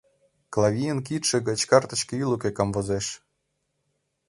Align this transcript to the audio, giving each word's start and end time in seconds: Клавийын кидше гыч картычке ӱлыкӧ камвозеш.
Клавийын 0.53 0.99
кидше 1.07 1.37
гыч 1.47 1.59
картычке 1.71 2.13
ӱлыкӧ 2.25 2.49
камвозеш. 2.57 3.07